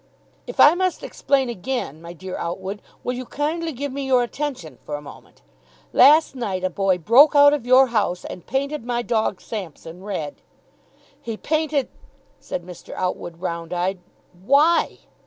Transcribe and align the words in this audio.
"If 0.47 0.59
I 0.59 0.73
must 0.73 1.03
explain 1.03 1.47
again, 1.47 2.01
my 2.01 2.11
dear 2.11 2.35
Outwood, 2.35 2.81
will 3.03 3.13
you 3.13 3.23
kindly 3.23 3.71
give 3.71 3.91
me 3.91 4.07
your 4.07 4.23
attention 4.23 4.79
for 4.83 4.95
a 4.95 4.99
moment. 5.03 5.43
Last 5.93 6.33
night 6.33 6.63
a 6.63 6.71
boy 6.71 6.97
broke 6.97 7.35
out 7.35 7.53
of 7.53 7.67
your 7.67 7.85
house, 7.85 8.25
and 8.25 8.47
painted 8.47 8.83
my 8.83 9.03
dog 9.03 9.39
Sampson 9.39 10.03
red." 10.03 10.41
"He 11.21 11.37
painted!" 11.37 11.87
said 12.39 12.63
Mr. 12.63 12.95
Outwood, 12.95 13.41
round 13.43 13.73
eyed. 13.73 13.99
"Why?" 14.43 14.97